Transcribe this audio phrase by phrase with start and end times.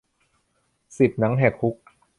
[0.97, 1.75] สิบ หนังแหกคุก